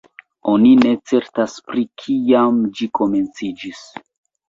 [0.53, 3.89] Oni ne certas pri kiam ĝi komenciĝis.